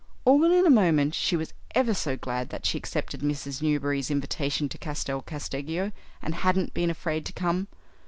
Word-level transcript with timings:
All 0.25 0.43
in 0.51 0.65
a 0.65 0.69
moment 0.71 1.13
she 1.13 1.35
was 1.37 1.53
ever 1.75 1.93
so 1.93 2.17
glad 2.17 2.49
that 2.49 2.65
she 2.65 2.75
accepted 2.75 3.21
Mrs. 3.21 3.61
Newberry's 3.61 4.09
invitation 4.09 4.67
to 4.69 4.79
Castel 4.79 5.21
Casteggio 5.21 5.91
and 6.23 6.33
hadn't 6.33 6.73
been 6.73 6.89
afraid 6.89 7.23
to 7.27 7.33
come. 7.33 7.67